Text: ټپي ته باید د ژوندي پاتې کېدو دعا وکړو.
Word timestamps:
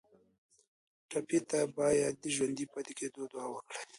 ټپي 1.09 1.39
ته 1.49 1.59
باید 1.77 2.13
د 2.23 2.25
ژوندي 2.35 2.65
پاتې 2.73 2.93
کېدو 2.99 3.21
دعا 3.31 3.47
وکړو. 3.51 3.81